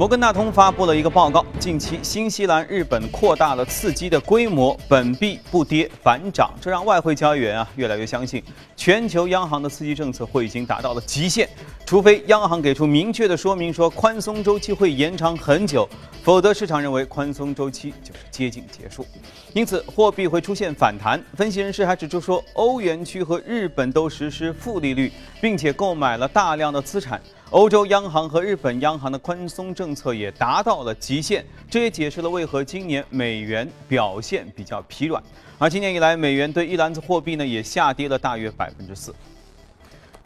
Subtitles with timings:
[0.00, 8.42] 摩根大通发布了一个报告，近期新西兰、日本扩大了刺激的规模，本币不跌反涨，这让外汇交易员啊越来越相信，
[8.74, 11.46] 全球央行的刺激政策会已经达到了极限，
[11.84, 15.86] 除非央行给出明确的说明，说宽松周期会延长很久，
[16.22, 19.04] 否则市场认为宽松周期就是接近结束，
[19.52, 21.22] 因此货币会出现反弹。
[21.36, 25.12] 分析人士还指出说，欧元区和日本都实施负利率，
[25.42, 27.20] 并且购买了大量的资产。
[27.50, 35.20] 欧洲央行和日本央行的宽松政策也达到了极限，这也解释了为何今年美元表现比较疲软。
[35.58, 39.12] 而今年以来，美元对一篮子货币呢也下跌了大约百分之四。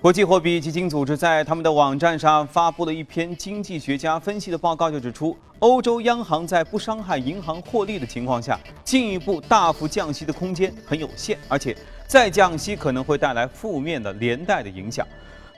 [0.02, 11.74] 国际货币基金组织在他们的网站上发布了一篇经济学家分析的报告，就指出，欧洲央行在不伤害银行获利的情况下，进一步大幅降息的空间很有限，而且
[12.06, 15.06] 再降息可能会带来负面的连带的影响。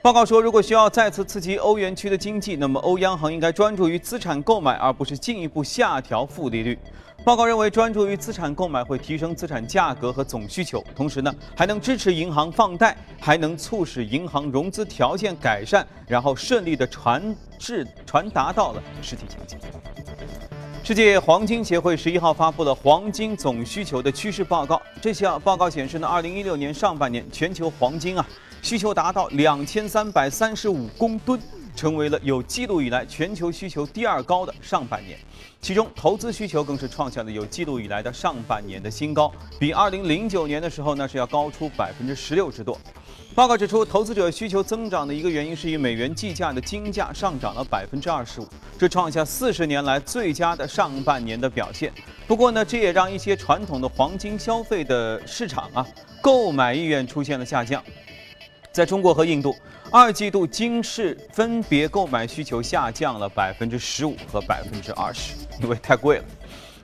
[0.06, 6.78] 报告说，如果需要再次刺激欧元区的经济，那么欧央行应该专注于资产购买，而不是进一步下调负利率。
[7.24, 19.66] 报告认为，专注于资产购买会提升资产价格和总需求，同时呢，还能支持银行放贷，还能促使银行融资条件改善，然后顺利的传至传达到了实体经济。
[20.84, 28.24] 世界黄金协会十一号发布了黄金总需求的趋势报告，这项报告显示呢，二零一六年上半年全球黄金啊。
[28.66, 31.40] 需求达到两千三百三十五公吨，
[31.76, 35.16] 成为了有记录以来全球需求第二高的上半年。
[35.60, 42.76] 其中，投资需求更是创下了有记录以来的上半年的新高，比二零零九年的时候呢是要高出百分之十六之多。
[43.36, 51.92] 报告指出，投资者需求增长的一个原因是以美元计价的金价上涨了百分之二十五，这创下四十年来最佳的上半年的表现。
[52.26, 55.86] 不过呢，这也让一些传统的黄金消费的市场啊，
[56.20, 57.80] 购买意愿出现了下降。
[58.76, 59.56] 在中国和印度，
[59.90, 66.24] 二季度金市分别购买需求下降了百分之十五和百分之二十，因为太贵了。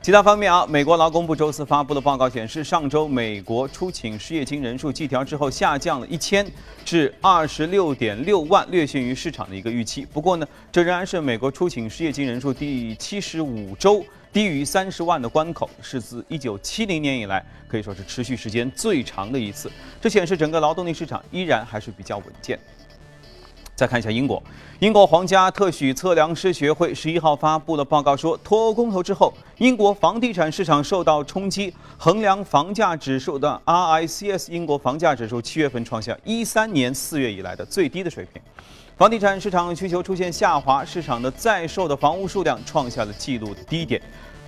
[0.01, 6.51] 其他方面啊，美国劳工部周四发布的报告显示，上周美国出请失业金人数计调之后下降了一千
[6.83, 10.07] 至二十六点六万，略逊于市场的一个预期。
[10.07, 14.03] 不过呢，这仍然是美国出请失业金人数第七十五周。
[14.33, 19.71] 低于三十万的关口是自一九七零年以来可以说是持续时间最长的一次，
[20.01, 22.59] 这显示整个劳动力市场依然还是比较稳健。
[23.75, 24.43] 再看一下英国，
[24.81, 38.41] 英国皇家特许测量师学会十一号发布了报告说，脱欧公投之后，英国房地产市场受到冲击，衡量房价指数的 RICS 英国房价指数七月份创下一三年四月以来的最低的水平。
[38.99, 44.01] 房地产市场需求出现下滑，市场的在售的房屋数量创下了纪录低点。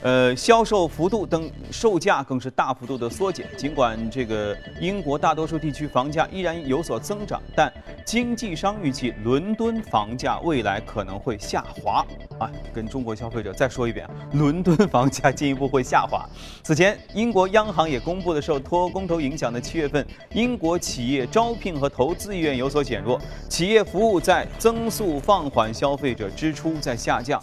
[0.05, 3.49] 呃，销售幅度等售价更是大幅度的缩减。
[3.57, 7.73] 尽管这个英国大多数地区房价依然有所增长，但
[8.05, 12.05] 经纪商预计伦敦房价未来可能会下滑。
[12.39, 16.29] 啊，跟中国消费者再说一遍， 伦敦房价进一步会下滑。
[16.63, 27.43] 此前，英国央行也公布了受脱欧公投影响的七月份，英国企业招聘和投资意愿有所减弱，企业服务在增速放缓，消费者支出在下降。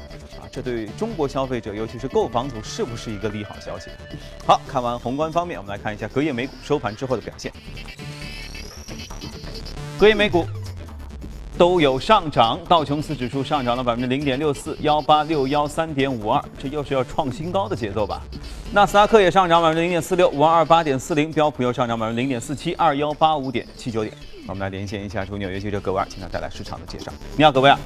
[0.52, 3.90] 这对中国消费者，尤其是购房族，是不是一个利好消息？
[4.46, 7.50] 好看完宏观方面，我们来看一下隔夜美股收盘之后的表现。
[9.98, 10.46] 隔夜美股
[11.58, 18.22] 都有上涨，道琼斯指数上涨了百分之零点六四，幺八六幺三点五二，这又是要创新高的节奏吧？
[18.74, 24.14] 纳斯达克也上涨百分之零点四六，五二八点四零，标普又上涨百分之零点四七，二幺八五点七九点。
[24.48, 27.10] 我们来连线一下驻纽约记者葛维尔，请他带来市场的介绍。
[27.38, 27.78] 你好，葛维尔。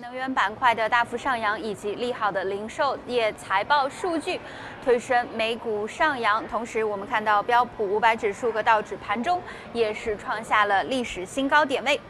[0.00, 4.40] 能源板块的大幅上扬，以及利好的零售业财报数据，
[4.82, 6.46] 推升美股上扬。
[6.48, 9.42] 同时，我们看到标普五百指数和道指盘中
[9.74, 12.00] 也是创下了历史新高点位。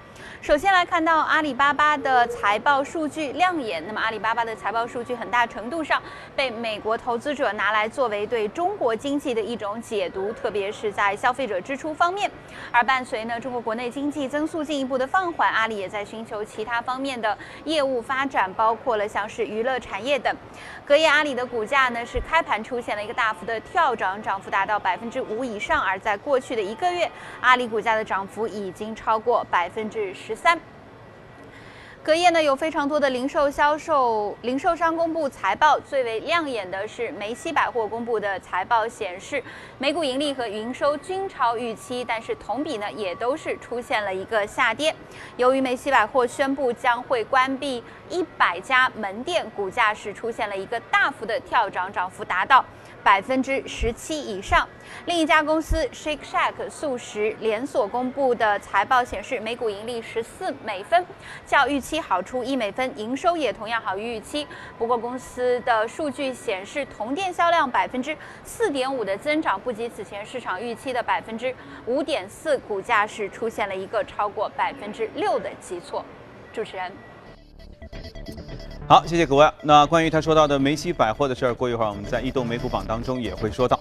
[0.43, 6.03] 首先来看到阿里巴巴的财报数据亮眼，那么阿里巴巴的财报数据很大程度上
[6.35, 12.31] 被美国投资者拿来作为对中国经济的一种解读，特别是在消费者支出方面。
[12.73, 20.35] 而伴随呢中国国内经济增速进一步的放缓，阿里也在寻求其他方面的业务发展，包括了像是娱乐产业等。
[20.87, 27.11] 隔夜阿里的股价呢是开盘出现了一个大幅的跳涨，涨幅达到百分之五以上，而在过去的一个月，
[27.43, 30.30] 阿里股价的涨幅已经超过百分之十。
[30.31, 30.57] 十三，
[32.05, 39.43] 隔夜呢有非常多的零售销售零售商公布财报，最为亮眼的是梅西百货公布的财报显示，
[39.79, 44.95] 每股盈利和营收均超预期，但是同比呢也都是出现了一个下跌。
[45.37, 52.65] 由于梅西百货宣布将会关闭一百家门店，股价是出现了一个大幅的跳涨，涨幅达到。
[53.03, 54.69] 百分之十七以上。
[55.07, 61.07] 另一家公司 Shake Shack 素食连锁公布的财报显示，每股盈利十四美分，
[61.47, 64.47] 较预期好出一美分，营收也同样好于预期。
[64.79, 71.55] 不过，公司的数据显示，同店销量百分之四点五的增长不及此前市场预期的百分之
[71.87, 76.05] 五点四，股价是出现了一个超过百分之六的急挫。
[76.53, 77.10] 主持人。
[78.91, 79.49] 好，谢谢各位。
[79.63, 83.77] 那关于他说到的梅西百货的事儿，过一会儿我们在异动美股榜当中也会说到。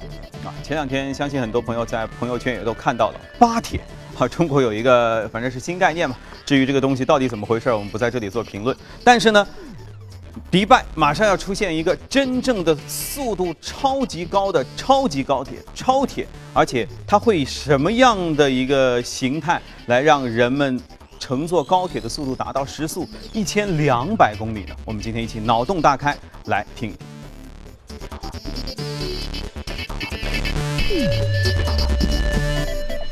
[0.45, 3.81] 啊，前两天相信很多朋友在朋友圈也都看到了巴铁。
[4.19, 6.15] 啊，中国有一个反正是新概念嘛。
[6.45, 8.77] 至于这个东西到底怎么回事儿，我们不在这里做评论。
[9.03, 9.47] 但是呢，
[10.51, 20.79] 迪拜马上要出现一个真正的速度超级高的超级高铁——超铁，而且它会以什么样的一个形态来让人们？
[21.29, 24.75] 乘坐高铁的速度达到时速一千两百公里呢？
[24.83, 26.91] 我们今天一起脑洞大开来听。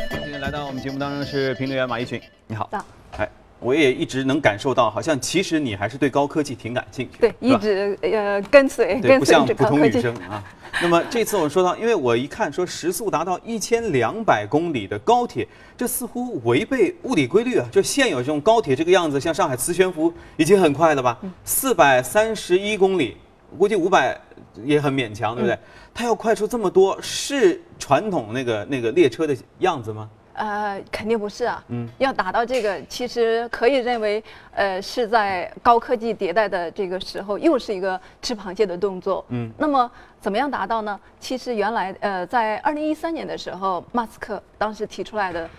[0.09, 2.67] 今天来到我们节目当中是评论员马一群，你好。
[3.15, 3.29] 哎，
[3.59, 7.19] 我也一直能感受到，好像其实你还是对高科技挺感兴趣。
[7.19, 10.43] 对，一直呃跟随，对，不像普通女生啊。
[10.81, 17.67] 那么这次我说到，因为我一看说时速达到一千两百公里的高铁，这似乎违背物理规律啊！
[17.71, 21.17] 就现有这种高铁这个样子，像上海磁悬浮已经很快了吧？
[21.43, 23.17] 四百三十一公里，
[23.57, 24.19] 估计五百
[24.63, 25.57] 也很勉强，对不对？
[25.93, 30.07] 它要快出这么多，是传统那个那个列车的样子吗？
[30.37, 31.63] 呃，肯定不是啊。
[31.69, 39.25] 嗯，要达到这个，其实可以认为，呃，是在高科技迭代的这个时候，又是一个吃螃蟹的动作。
[39.29, 39.89] 嗯，那么
[40.21, 40.99] 怎么样达到呢？
[41.19, 45.49] 其实原来，呃，在二零一三年的时候，马斯克当时提出来的，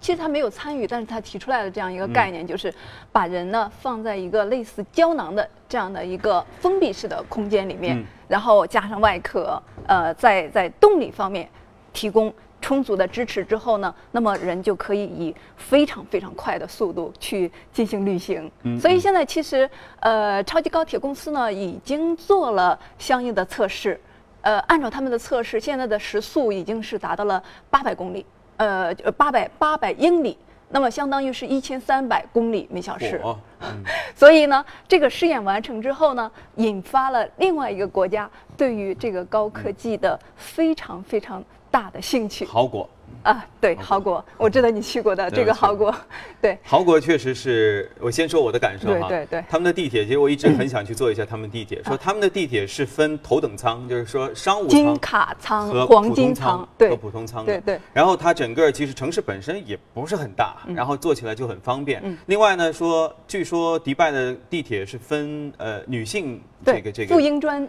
[0.00, 2.74] 其实他没有参与，但是他提出来的这样一个概念，就是
[3.12, 11.48] 把人呢放在一个类似胶囊的这样的一个封闭式的空间里面，然后加上外壳，呃，在在动力方面
[11.92, 12.34] 提供。
[12.64, 18.50] 充足的支持之后呢，那么人就可以以非常非常快的速度去进行旅行。
[18.62, 19.68] 嗯，所以现在其实
[20.00, 24.00] 呃，超级高铁公司呢已经做了相应的测试，
[24.40, 28.24] 呃，按照他们的测试，现在的时速已经是达到了八百公里，
[28.56, 30.38] 呃，八百八百英里，
[30.70, 33.20] 那么相当于是一千三百公里每小时。
[34.16, 41.44] 所以呢，这个试验完成之后呢，引发了另外一个国家对于这个高科技的非常非常。
[41.74, 42.88] 大的兴趣，好果
[43.24, 45.92] 啊，对，好果，我知道你去过的这个好果，
[46.40, 62.00] 对，好果确实是我先说我的感受哈，对对对，他们的地铁其实我一直很想去坐一下他们地铁，说他们的地铁是分头等舱，就是说商务舱金卡舱和黄金舱，对，和普通舱，对对，然后它整个其实城市本身也不是很大，然后坐起来就很方便。
[62.26, 67.68] 另外呢，说据说迪拜的地铁是分呃女性这个这个妇婴专。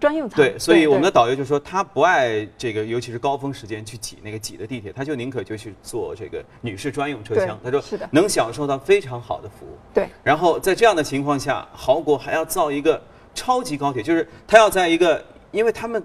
[0.00, 7.58] 专用舱对，所以我们的导游就说他不爱这个，尤其是高峰时间去挤那个挤的地铁，他就宁可就去坐这个女士专用车厢。
[7.64, 9.76] 他说是的，能享受到非常好的服务。
[9.92, 13.00] 对，然后在这样的情况下，豪国还要造一个
[13.34, 16.02] 超级高铁，就是他要在一个，因为他们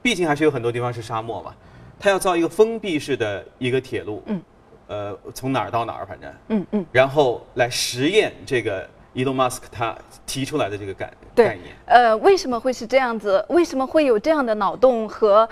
[0.00, 1.54] 毕竟还是有很多地方是沙漠嘛，
[1.98, 4.22] 他要造一个封闭式的一个铁路。
[4.26, 4.42] 嗯，
[4.86, 8.88] 呃，从哪儿到哪儿，反正嗯嗯，然后来实验这个。
[9.12, 13.44] 伊隆马斯克他提出来的这个概概念，呃，为什么会是这样子？
[13.48, 15.48] 为什么会有这样的脑洞和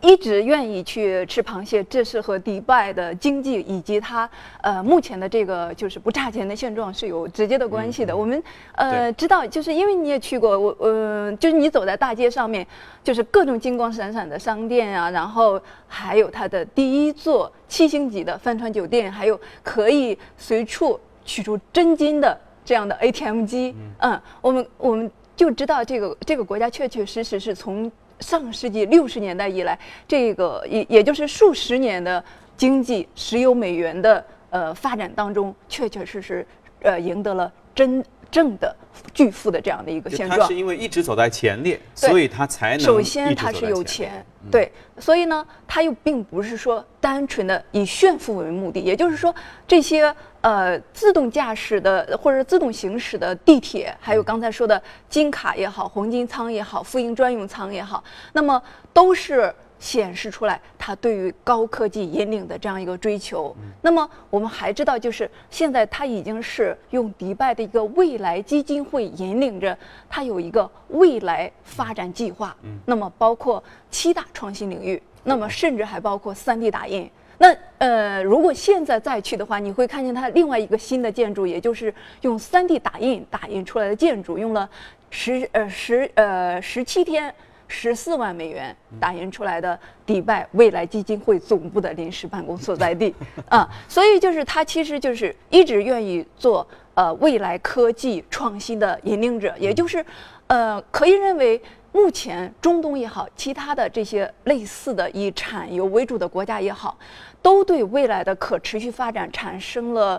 [0.00, 1.84] 一直愿意去吃螃蟹？
[1.84, 4.28] 这是和迪拜的经济以及它
[4.62, 8.16] 呃目前的这个就是不差钱的现状是有直接的关系的。
[8.16, 8.42] 我们
[8.76, 12.66] 呃知道，就是因为你也去过，我呃就是你走在大街上面，
[13.04, 22.36] 就是各种金光闪闪的商店啊，然后还有它的第一座七星级的帆船酒店，还有可以随处取出真金的。
[22.64, 27.90] 这样的 ATM 机，嗯，我们我们就知道这个这个国家确确实实是从
[28.20, 32.22] 上世纪六十年代以来，这个也也就是数十年的
[32.56, 36.46] 经济石油美元的呃发展当中，确确实实
[36.82, 38.04] 呃赢得了真。
[38.32, 38.74] 正的
[39.14, 42.80] 巨富的这样的一个现状，他是因为一直走在前列，所以他才能。
[42.80, 48.80] 首先他是有钱，对，所以呢，他又并不是说单纯的以炫富为目的。
[48.80, 49.32] 也就是说，
[49.68, 58.60] 这些呃自动驾驶的或者自动行驶的地铁，还有刚才说的金卡也好、黄金仓也好、复印专用仓也好，那么
[58.94, 59.54] 都是。
[59.82, 63.54] 显示出来，他对于高科技引领的这样一个追求。
[63.80, 69.76] 那么我们还知道，就是现在他已经是用迪拜的一个未来基金会引领着，
[70.08, 72.56] 他有一个未来发展计划。
[72.86, 77.10] 那么包括七大创新领域，那么甚至还包括三 D 打印。
[77.38, 84.70] 那呃，如果现在再去的话，你会看见它另外一个新的建筑，也就是用 3D 打印打印出来的建筑，用了
[85.10, 87.34] 十呃十呃十七天。
[87.72, 93.14] 十四万美元打印出来的迪拜未来基金会总部的临时办公所在地
[93.48, 100.04] 啊，所以就是他其实就是一直愿意做呃未来科技创新的引领者，也就是
[100.48, 101.60] 呃可以认为。
[101.94, 106.96] 目前，中东也好，其他的这些类似的以产油为主的国家也好，
[107.42, 110.18] 都对未来的可持续发展产生了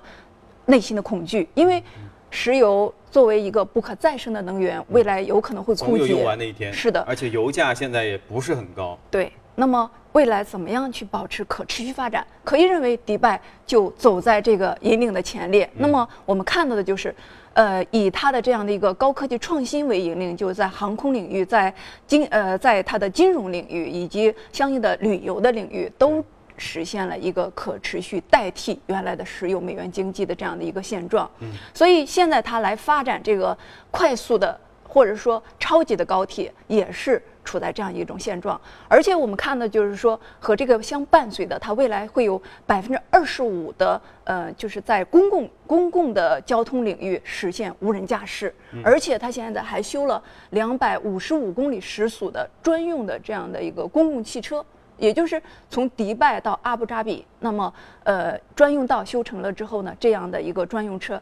[0.67, 1.83] 内心的恐惧，因为
[2.34, 6.74] 石油作为一个不可再生的能源，未来有可能会枯竭，用完的一天。
[6.74, 8.98] 是的，而且油价现在也不是很高。
[9.12, 12.25] 对，那么未来怎么样去保持可持续发展？
[12.44, 15.70] 可以认为，迪拜就走在这个引领的前列。
[15.78, 17.13] 那么我们看到的就是。
[17.56, 21.72] 呃，以它的这样的一个高科技创新为引领，就是在航空领域，在
[22.08, 26.25] 金呃，在它的金融领域以及相应的旅游的领域，都
[26.63, 31.29] 实现了一个可持续代替原来的石油美元经济的这样的一个现状。
[31.39, 33.58] 嗯，所以现在它来发展这个
[33.91, 34.60] 快速的。
[34.86, 48.53] 或者说超级的高铁也是处在这样一种现状，而且我们看的就是说和这个相伴随的，它未来会有百分之二十五的呃，就是在公共公共的交通领域实现无人驾驶，
[48.86, 54.63] 而且它现在还修了两百五十五公里时速的专用的这样的一个公共汽车，
[54.97, 57.73] 也就是从迪拜到阿布扎比，那么
[58.03, 61.21] 呃专用道修成了之后呢，这样的一个专用车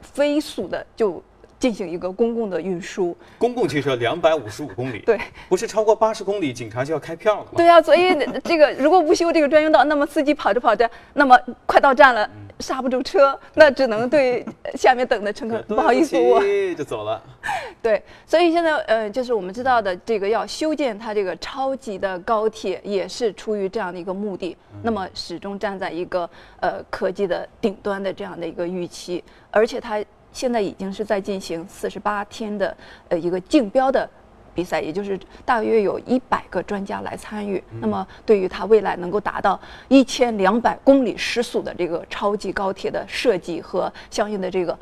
[0.00, 1.22] 飞速的就。
[1.64, 5.18] 进行一个公共的运输，公共汽车两百五十五公里，对，
[5.48, 7.52] 不是超过八十公里，警察就要开票了吗？
[7.56, 12.28] 对呀，所以这个如果不修这个专用道，那么司机跑着跑着，那么快到站了，
[12.60, 14.44] 刹不住车，那只能对
[14.74, 16.38] 下面等的乘客不好意思，我
[16.76, 17.22] 就走了。
[17.80, 24.54] 对，所以现在呃，就是我们知道的这个要修建它这个超级的高铁，也是出于这样的一个目的。
[24.82, 26.28] 那么始终站在一个
[26.60, 30.04] 呃科技的顶端的这样的一个预期，而且它。
[30.34, 32.76] 现在已经是在进行四十八天的
[33.08, 34.06] 呃一个竞标的
[34.52, 37.62] 比赛，也就是大约有一百个专家来参与。
[37.80, 44.76] 那么，对于它未来能够达到一千两百公里时速的这个超级高铁的设计和相应的这个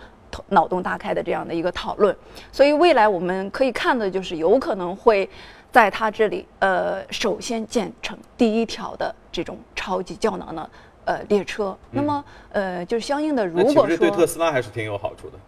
[0.49, 2.17] 脑洞大开的这样的一个讨论，
[2.51, 5.29] 所以未来我们可以看的就是有可能会
[5.71, 10.71] 在它这里呃首先建成第一条的这种超级胶囊的。
[11.05, 15.39] 呃，列车，那么呃，就是相应的，如果说对特斯拉还是挺有好处的。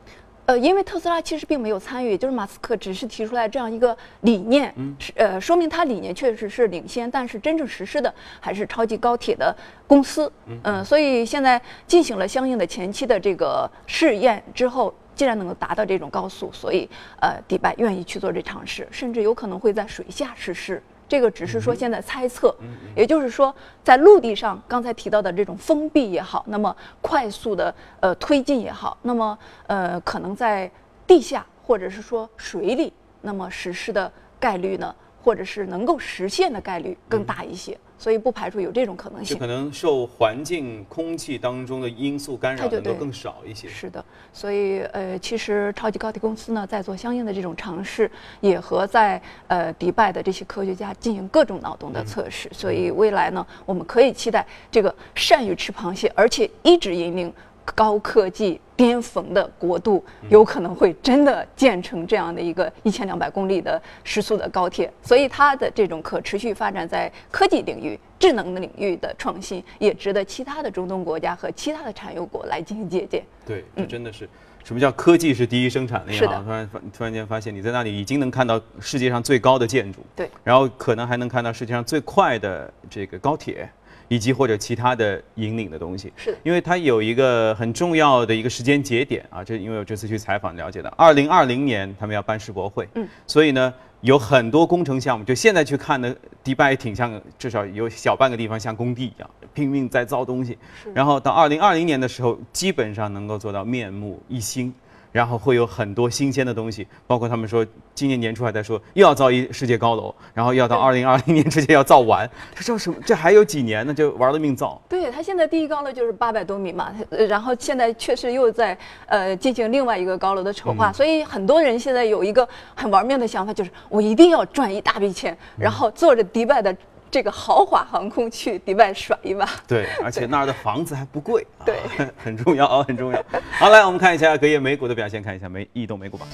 [0.46, 9.56] 呃，因为特斯拉其实并没有参与，就是马斯克只是提出来这样一个理念，是呃，说明他理念确实是领先，但是真正实施的还是超级高铁的
[9.86, 10.30] 公司。
[10.64, 16.86] 嗯，所以现在进行了相应的前期的这个试验之后，既然能够达到这种高速，所以
[17.20, 20.82] 呃，迪拜愿意去做这尝试，甚至有可能会在水下实施。
[21.14, 22.52] 这个只是说现在猜测，
[22.96, 23.54] 也就是说，
[23.84, 30.68] 在陆地上刚才提到的这种封闭也好，那么快速的呃推进也好，那么呃可能在
[31.06, 32.92] 地下或者是说水里，
[33.22, 34.92] 那么实施的概率呢？
[35.22, 39.34] 或者是能够实现的概率更大一些，所以不排除有这种可能性。
[39.34, 43.66] 就可能受环境空气当中的因素干扰能够更少一些。
[43.66, 48.10] 是的，所以呃，其实超级高铁公司呢在做相应的这种尝试，
[48.42, 52.46] 也和在呃迪拜的这些科学家进行各种脑洞的测试。
[52.52, 57.32] 所以未来呢，我们可以期待这个善于吃螃蟹，而且一直引领。
[57.74, 73.24] 高科技巅峰的国度有可能会真的建成这样的一个一千两百公里的时速的高铁，所以它的这种可持续发展在科技领域、智能的领域的创新，也值得其他的中东国家和其他的产油国来进行借鉴。
[73.46, 74.28] 对，这真的是
[74.64, 76.42] 什么叫科技是第一生产力啊？
[76.44, 83.68] 突然突然间发现你在那里已经能看到世界上最高的建筑，对，然后可能还能看到世界上最快的这个高铁。
[84.08, 86.32] 以及或者其他的引领的东西，是。
[86.32, 100.58] 的，因为它有一个很重要的一个时间节点啊，这因为我这次去采访了解的，二零二零年他们要办世博会，嗯，所以呢有很多工程项目，就现在去看呢，迪拜挺像，至少有小半个地方像工地一样，拼命在造东西，
[100.92, 104.72] 然后到二零二零年的时候，基本上能够做到面目一新。
[105.14, 112.28] 然后会有很多新鲜的东西，包括他们说今年年初还在说又要造一世界高楼，然后要到二零二零年之前要造完。
[112.52, 112.96] 他说什么？
[113.06, 113.94] 这还有几年呢？
[113.94, 114.82] 就玩了命造。
[114.88, 116.92] 对他现在第一高楼就是八百多米嘛，
[117.28, 126.76] 然后现在确实又在呃进行另外一个高楼的筹划，所以很多人现在有一个很玩命的想法，就是我一定要赚一大笔钱，然后坐着迪拜的。
[127.14, 131.78] 这个豪华航空去迪拜耍一把，对，而且那儿的房子还不贵，对，
[132.18, 133.24] 很重要啊，很重要。
[133.52, 136.28] 好，来我们看一下隔夜美股的表现，看一下美异动美股榜。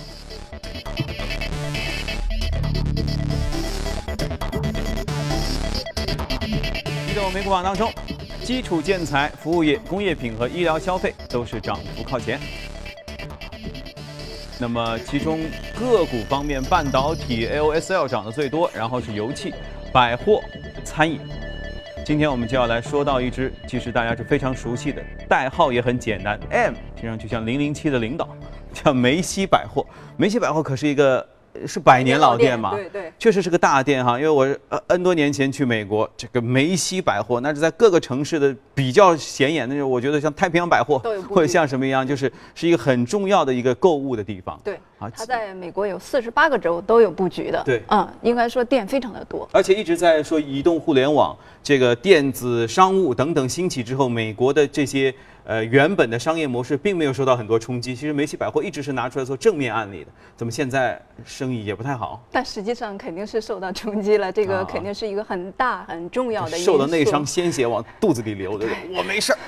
[7.07, 7.93] 异动美股榜当中，
[8.43, 12.41] 基础建材、服务业、工业品和医疗消费都是涨幅靠前。
[14.59, 15.41] 那么其中
[15.79, 19.55] 个股方面，半导体 AOSL 涨得最多，然后是油气、
[19.93, 20.43] 百货、
[21.00, 21.19] 餐饮。
[22.04, 28.28] 今天我们就要来说到一只，其实大家是非常熟悉的，代号也很简单，M，听上去像零零七的领导，
[28.71, 29.87] 叫梅西百货。
[30.19, 31.26] 梅西百货可是一个。
[31.66, 32.76] 是百年老店嘛？
[32.76, 34.16] 对对，确实是个大店哈。
[34.16, 39.90] 因为我呃 N 多年前去美国，这个梅西百货那是在各个城市的比较显眼那种。
[39.90, 40.97] 我觉得像太平洋百货
[41.28, 44.59] 或者像什么一样，就是是一个很重要的一个购物的地方。
[44.62, 44.80] 对，啊，
[45.14, 47.62] 它在美国有四十八个州都有布局的。
[47.64, 55.14] 对，嗯，应该说店非常的多，而且一直在说移动互联网、这个电子商务等等兴起之后，美国的这些。
[55.42, 57.92] 呃，原本的商业模式并没有受到很多冲击。
[57.92, 62.23] 其实梅西百货一直是拿出来做正面案例的，怎么现在生意也不太好？
[62.30, 66.73] 但实际上肯定是受到冲击了，这个肯定是一个很大很重要的因素。
[66.73, 69.38] 受了内伤，鲜血往肚子里流对吧，我没事儿，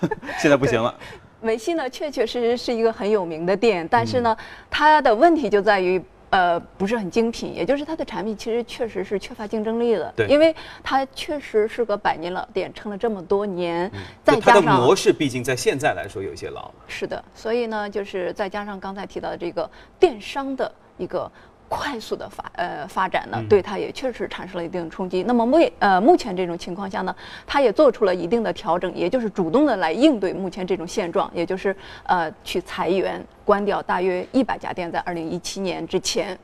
[0.40, 0.94] 现在不行了。
[1.40, 4.36] 梅西呢，确确实实是一个很有名的店，但是呢，
[4.70, 6.02] 它的问题就在于。
[6.32, 10.12] 呃，不是很精品，也就是它的产品其实确实是缺乏竞争力的。
[10.14, 13.90] 对，因为它确实是个百年老店，撑了这么多年，
[14.22, 16.74] 再加上它的模式毕竟在现在来说有些老了。
[16.86, 19.68] 是的，所以呢，就是再加上刚才提到的这个
[19.98, 21.28] 电商的一个。
[21.70, 25.22] 快速的发呃发展呢，对它也确实产生了一定的冲击。
[25.22, 27.14] 那么目呃目前这种情况下呢，
[27.46, 36.36] 它也做出了一定的调整，也就是主动的来应对目前这种现状，也就是呃去裁员，关掉大约一百家店，在二零一七年之前。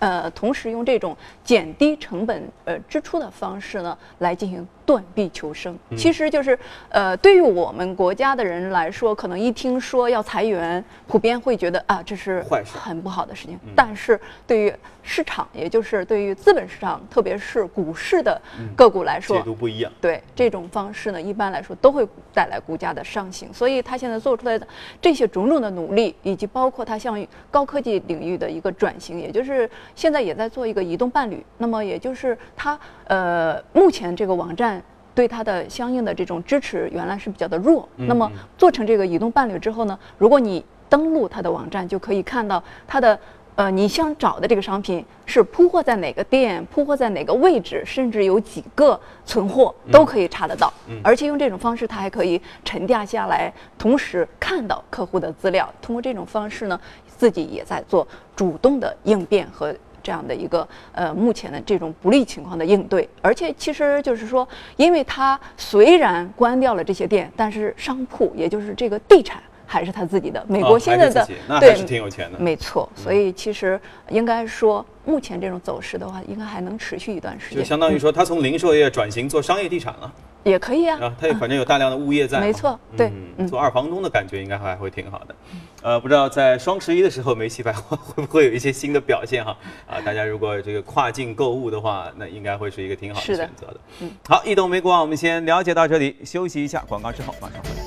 [0.00, 5.76] 呃，同时用这种减低成本呃支出的方式呢，来进行断臂求生。
[5.96, 13.58] 其实就是，呃，对于我们国家的人来说，可能一听说要裁员，普遍会觉得啊，这是很不好的事情。
[13.74, 14.72] 但是对于
[15.02, 18.40] 市场，也就是对于资本市场，特别是股市的
[18.74, 19.92] 个股来说，解读不一样。
[20.00, 23.52] 对这种方式呢，一般来说都会带来股价的上行。
[23.52, 24.66] 所以他现在做出来的
[25.00, 27.14] 这些种种的努力，以及包括他向
[27.50, 31.44] 高科技领域的一个转型，也就是现在也在做一个移动伴侣。
[31.58, 34.73] 那么也就是他呃，目前这个网站
[35.14, 37.88] 对它的相应的这种支持原来是比较的弱。
[37.96, 43.18] 那么做成这个移动伴侣之后呢，如果你登录它的网站，就可以看到它的。
[43.56, 50.72] 呃，你想找的这个商品是铺货在哪个店，铺货在哪个位置，甚至有几个存货都可以查得到。
[50.88, 55.72] 嗯，而且用这种方式，它还可以沉淀下来，同时看到客户的资料。
[55.80, 59.72] 通过这种方式呢，自己也在做主动的应变和
[60.04, 63.08] 这样的一个呃目前的这种不利情况的应对。
[63.20, 69.42] 而且其实就是说，因为他虽然关掉了这些店，但是商铺也就是这个地产。
[69.66, 70.44] 还是他自己的。
[70.46, 71.26] 美国现在的
[71.58, 72.38] 对，是挺有钱的。
[72.38, 77.58] 没错，所以其实应该说，目前这种走势的话，应该还能持续一段时间。
[77.58, 80.12] 就相当于说，他从零售业转型做商业地产了，
[80.44, 80.98] 也可以啊。
[81.00, 82.40] 啊，他也反正有大量的物业在。
[82.40, 83.10] 没错，对，
[83.48, 85.34] 做二房东的感觉应该还会挺好的。
[85.82, 89.56] 呃，不知道在双十一的时候，梅西百货会不会有一些新的表现哈？
[89.86, 93.76] 啊，大家如果这个跨境购物的话，那应该会是一个挺好的选择的。
[94.00, 97.84] 嗯，好，易动美股网我们先了解到这里，休息一下，广告之后马上回来。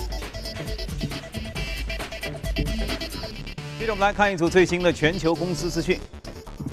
[3.80, 6.00] 接着我们来看一组最新的全球公司资讯。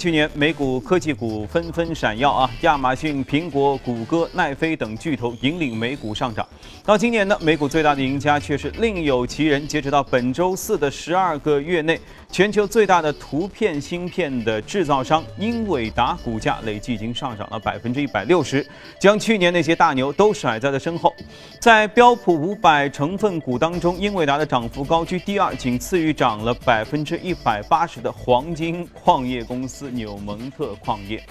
[0.04, 6.46] 去年美股科技股纷纷闪耀啊，亚马逊、苹果、谷歌、奈飞等巨头引领美股上涨。
[6.84, 9.66] 到今年呢，美股最大的赢家却是另有其人。
[9.66, 11.98] 截止到本周四的十二个月内，
[12.34, 18.66] 全球最大的图片芯片的制造商英伟达股价累计已经上涨了百分之一百六十，
[18.98, 21.14] 将去年那些大牛都甩在了身后。
[21.60, 29.88] 在标普五百成分股当中，英伟达的涨幅高居第二，仅次于涨了百分之一百八十的黄金矿业公司。
[29.88, 31.22] 纽蒙特矿业，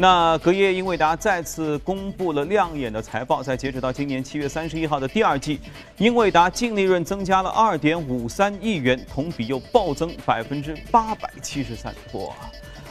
[0.00, 5.58] 那隔夜英伟达再次公布了亮眼的财报，在截止到今年七月三十一号的第二季，
[5.96, 12.32] 英伟达净利润增加了二点五三亿元，同比又暴增百分之八百七十三，哇！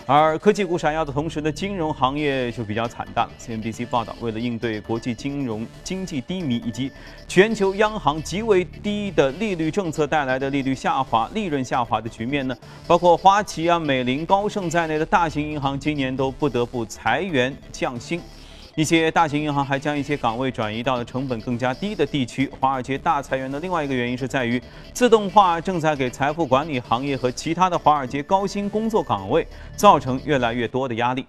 [0.09, 3.31] 而科技股闪耀的同时呢，金融行业就比较惨淡了。
[3.37, 6.89] CNBC 报道，为了应对国际金融经济低迷以及
[7.27, 12.55] 全球央行极为低的利率政策带来的利率下滑、利润下滑的局面呢，
[12.87, 18.21] 包括花旗啊、美林、高盛在内的大型银行今年都不得不裁员降薪。
[18.77, 22.47] 一些大型银行还将一些岗位转移到了成本更加低的地区。
[22.59, 24.61] 华尔街大裁员的另外一个原因是在于，
[24.93, 31.25] 自动化正在给财富管理行业和其他的华尔街高薪工作岗位造成越来越多的压力。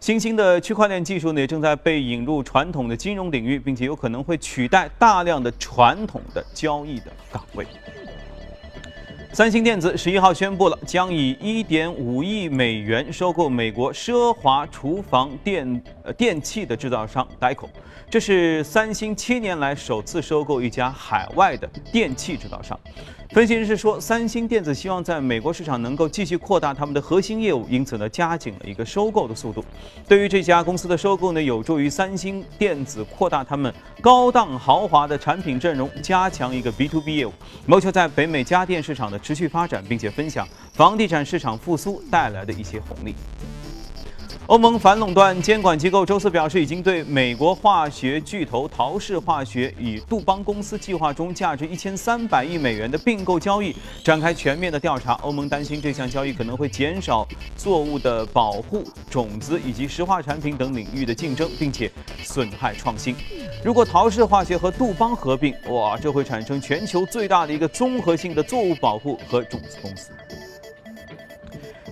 [0.00, 7.64] 新兴的区块链技术呢，也正在被引入传统的金融领域，并且有可能会取代大量的传统的交易的岗位。
[9.32, 17.68] 三星电子十一号宣布了，将以一点五亿美元收购美国奢华厨房电呃电器的制造商 Daico，
[18.10, 22.76] 这是三星七年来首次收购一家海外的电器制造商。
[23.28, 29.64] 分析人士说，三星电子希望在美国市场能够继续扩大他们的核心业务，因此呢，加紧了一个收购的速度。
[30.08, 37.32] 对于这家公司的收购呢，有助于三星电子扩大他们高档豪华的产品阵容，加强一个 B to B 业务，
[37.64, 43.14] 谋求在北美家电市场的持续发展，并且分享房地产市场复苏带来的一些红利。
[44.50, 55.12] 欧盟反垄断监管机构周四表示，已经对美国化学巨头陶氏化学与杜邦公司计划中价值一千三百亿美元的并购交易展开全面的调查。
[55.22, 57.24] 欧盟担心这项交易可能会减少
[57.56, 61.88] 作物的保护、种子以及石化产品等领域的竞争，并且
[62.24, 63.14] 损害创新。
[63.64, 70.10] 如果陶氏化学和杜邦合并，哇，这会产生全球最大的一个综合性的作物保护和种子公司。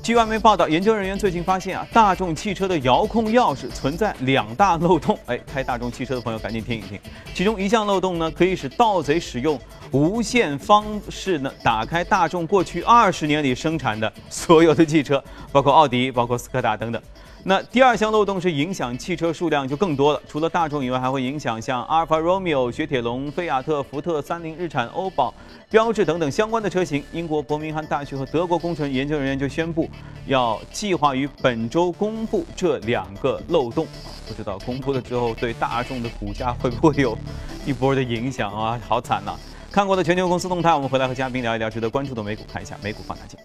[0.03, 5.19] 据外媒报道，研究人员最近发现啊，大众汽车的遥控钥匙存在两大漏洞。
[5.27, 6.99] 哎，开大众汽车的朋友赶紧听一听。
[7.35, 9.59] 其中一项漏洞呢，可以使盗贼使用
[9.91, 17.03] 无线方式呢打开大众过去二十年里生产的所有的汽车，包括奥迪、包括斯柯达等等。
[17.45, 25.33] 那第二项漏洞是影响汽车数量就更多了，除了大众以外，还会影响像阿尔法罗密欧、雪铁龙、菲亚特、福特、三菱、日产、欧宝、
[25.71, 27.03] 标致等等相关的车型。
[27.13, 29.89] 英国伯明翰大学和德国工程研究人员就宣布，
[30.27, 33.87] 要计划于本周公布这两个漏洞。
[34.27, 37.17] 不知道公布了之后对大众的股价会不会有
[37.65, 38.79] 一波的影响啊？
[38.87, 39.35] 好惨呐！
[39.71, 43.39] 看过的全球公司动态，我们回来和嘉宾聊一聊值得关注的美股，看一下美股放大镜。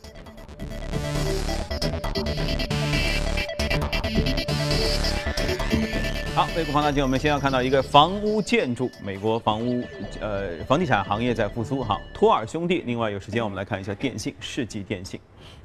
[6.35, 9.83] 好，美国放大镜，我们先要看到一个房屋建筑，美国房屋，
[10.19, 12.01] 呃，房地产行业在复苏哈。
[12.11, 15.19] 托尔兄弟，另外有时间我们来看一下电信，世纪电信。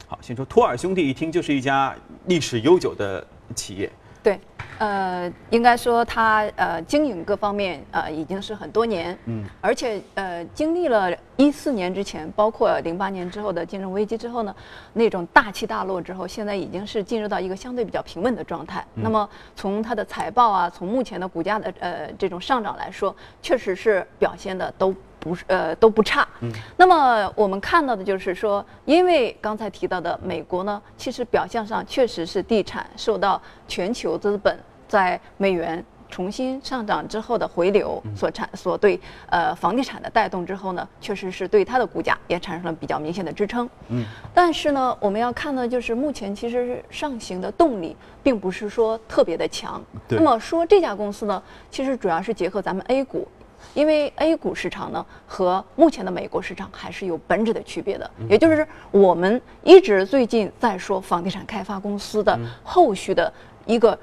[0.07, 3.91] 好，先说托尔兄弟，一听就是一家历史悠久的企业。
[4.23, 4.39] 对，
[4.79, 14.55] 呃，应该说它呃经营各方面呃已经是很多年，嗯，而且呃经历了一四年之前，包括零八年之后的金融危机之后呢，
[14.93, 18.85] 那种大起大落之后，现在已经是进入到一个相对比较平稳的状态。
[18.95, 24.95] 那么从它的财报啊，从目前的股价的呃这种上涨来说，确实是表现的都。
[25.29, 53.29] 不是呃都不差，嗯，那么我们看到的就是说，因为刚才提到的美国呢，其实表象上确实是地产受到全球资本在美元重新上涨之后的回流所产所对呃房地产的带动之后呢，确实是对它的股价也产生了比较明显的支撑，嗯，但是呢，我们要看的就是目前其实上行的动力并不是说特别的强，那么说这家公司呢，其实主要是结合咱们 A 股。
[53.75, 63.33] 因为 A 股市场呢和目前的美国市场还是有本质的区别的，也就是我们一直最近在说房地产开发公司的后续的。
[63.69, 63.97] 一个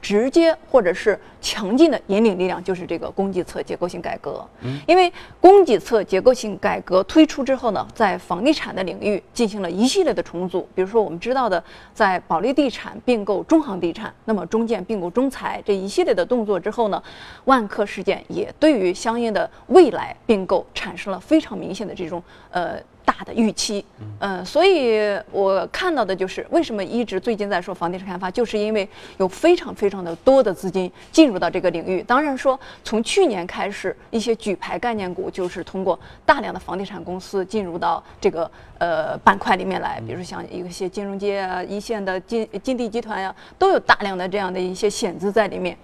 [0.00, 4.44] 直接或者是强劲的引领力量，就是这个供给侧结构性改革。
[4.62, 10.68] 嗯，因为供给侧结构性改革推出之后呢，在房地产的领域进行了一系列的重组。
[10.74, 11.62] 比如说我们知道的，
[11.94, 17.00] 在保利地产并购中航地产，那么中建并购中财这一系列的动作之后呢，
[17.44, 22.76] 万科事件也对于相应的未来并购产生了非常明显的这种呃。
[23.04, 23.84] 大的预期，
[24.20, 28.88] 嗯，所以我看到的就是为什么一直最近在说房地产开发，就是因为
[29.18, 32.02] 有非常非常的多的资金进入到这个领域。
[32.02, 45.76] 当然说，从去年开始，一些举牌概念股就是通过大量的房地产公司进入到这个呃板块里面来，比如像一些金融街啊、一线的金金地集团呀，都有大量的这样的一些险资在里面。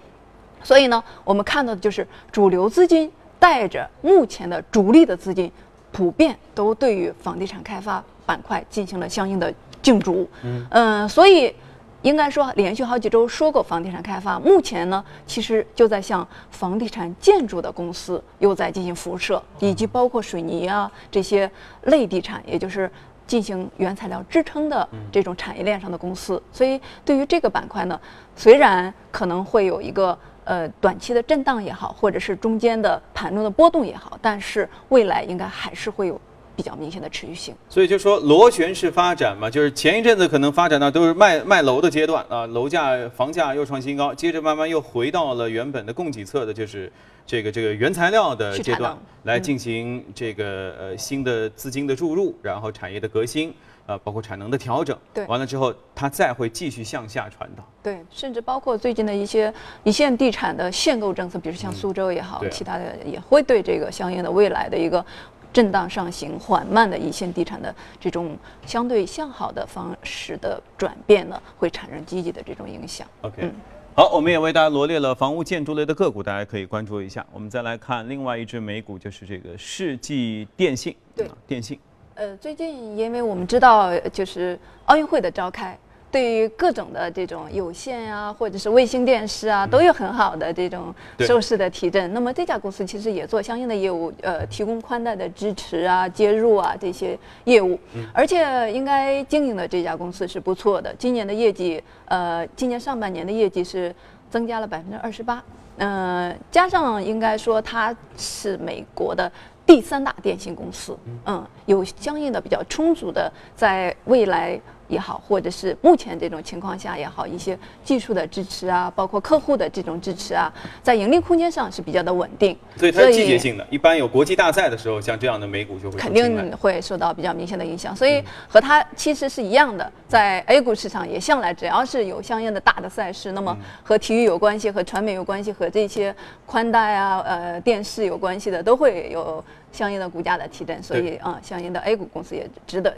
[0.63, 5.51] 所以呢，我们看到的就是主流资金带着目前的主力的资金。
[5.91, 10.29] 普遍都对于房地产开发板块进行了相应的竞逐，
[10.69, 11.53] 嗯，所以
[12.01, 21.49] 应该说连续好几周说过房地产开发，目前呢，其实就在向房地产建筑的公司又在进行辐射，以及包括水泥啊这些
[21.83, 22.89] 类地产，也就是
[23.25, 26.41] 进行原材料支撑的这种产业链上的公司。
[26.53, 27.99] 所以对于这个板块呢，
[28.35, 30.17] 虽然可能会有一个。
[30.49, 36.19] 呃，短期的震荡也好，或者是中间的盘中的波动也好，但是未来应该还是会有
[36.55, 37.53] 比较明显的持续性。
[37.69, 46.91] 所以就说螺旋式发展嘛，就是前一阵子可能发展到都是卖卖楼的阶段啊，楼价房价又创新高，接着慢慢又回到了原本的供给侧的，就是
[47.27, 53.53] 这个这个原材料的阶段，来进行这个呃新的资金的注入，然后产业的革新。
[53.89, 59.51] 呃，包括产能的调整，对，完了之后，它再会继续向下传导，对，甚至包括最近的一些
[59.83, 65.03] 一线地产的限购政策，比如像苏州也好，其他的也会对这个相应的未来的一个
[65.51, 73.07] 震荡上行、缓慢的一线地产的这种相对向好的方式的转变呢，会产生积极的这种影响。
[73.21, 73.51] OK，嗯，
[73.95, 77.25] 好，我们也为大家罗列了房屋建筑类的个股，大家可以关注一下。
[77.33, 81.79] 我们再来看另外一只美股，就是这个世纪电信，对，电信。
[82.19, 85.77] 呃，最近因为我们知道，就是奥运会的召开。
[86.11, 92.13] 对于各种的这种有线啊，或者是卫星电视啊，都有很好的这种收视的提振。
[92.13, 97.79] 那么这家公司其实也做相应的业务，呃，提供宽带的支持啊、接入啊这些业务。
[98.11, 103.95] 而且应该经营的这家公司是不错的，今年的业绩，呃，今年上半年的业绩是
[104.29, 105.41] 增加了百分之二十八。
[105.77, 109.31] 嗯，加上应该说它是美国的
[109.69, 114.59] 第三大电信公司，嗯，有相应的比较充足的在未来。
[114.89, 120.51] 也好，或者是目前这种情况下也好，一些技术的支持啊，包括客户的这种支持啊，
[120.83, 122.57] 在盈利空间上是比较的稳定。
[122.75, 127.95] 所以它是季节性的，一般有国际大赛的时候，像这样的美股就会肯定会受到比较明显的影响。
[127.95, 136.13] 所以和它其实是一样的，在 A 股市场也向来只要是有相应的大的赛事，那么和体育有关系、和传媒有关系、和这些
[136.47, 140.81] 宽带啊、呃电视有关系的，都会有相应的股价的提振。
[140.81, 142.91] 所以啊，相应的 A 股公司也值得。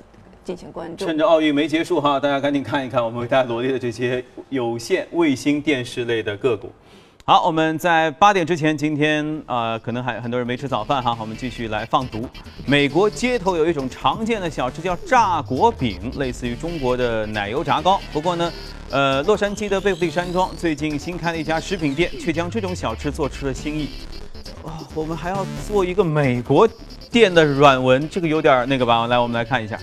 [0.44, 1.06] 进行关注。
[1.06, 6.72] 趁着奥运没结束哈，大家赶紧看一看我们为大家罗列的这些有线卫星电视类的个股。
[7.24, 12.28] 好，我们在八点之前，今天呃，可能还很多人没吃早饭哈，我们继续来放毒。
[12.66, 18.02] 美国街头有一种常见的小吃叫炸果饼，类似于中国的奶油炸糕。
[18.12, 18.52] 不过呢，
[18.90, 23.90] 呃，洛杉矶的贝弗利山庄最近新开了一家食品店，却将这种小吃做出了新意。
[24.64, 26.68] 哇，我们还要做一个美国
[27.12, 29.06] 店的软文，这个有点那个吧？
[29.06, 29.80] 来，我们来看一下。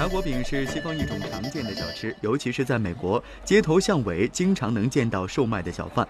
[0.00, 6.08] 炸果饼是西方一种常见的小吃，尤其是在美国街头巷尾经常能见到售卖的小贩。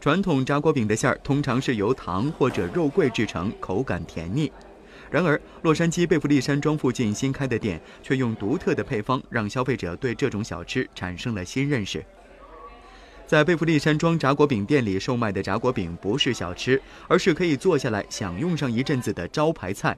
[0.00, 4.50] 传统炸果饼的馅儿通常是由糖或者肉桂制成，口感甜腻。
[5.12, 12.04] 然而，洛杉矶贝弗利山庄附近新开的店却用独特的配方，让消费者对这种小吃产生了新认识。
[13.28, 19.96] 在贝弗利山庄炸果饼店里售卖的炸果饼不是小吃，而是可以坐下来享用上一阵子的招牌菜。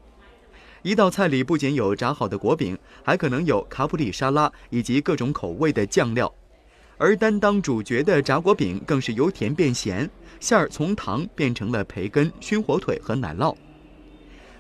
[0.83, 6.33] 一道菜里不仅有炸好的果饼，还可能有卡普里沙拉以及各种口味的酱料，
[6.97, 10.09] 而担当主角的炸果饼更是由甜变咸，
[10.39, 13.55] 馅儿从糖变成了培根、熏火腿和奶酪。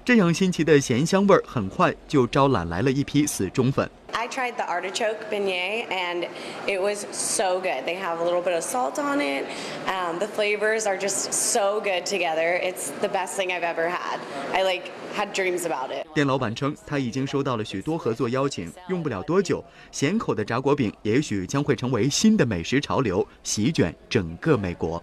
[0.04, 3.90] 这样新奇的咸香味儿，很快就招揽来了一批死忠粉。
[4.12, 6.28] I tried the artichoke beignet and
[6.66, 7.84] it was so good.
[7.84, 9.44] They have a little bit of salt on it.
[9.86, 12.58] Um, the flavors are just so good together.
[12.62, 14.20] It's the best thing I've ever had.
[14.54, 16.06] I like had dreams about it.
[16.14, 25.02] 店老板称，他已经收到了许多合作邀请，用不了多久，咸口的炸果饼也许将会成为新的美食潮流，席卷整个美国。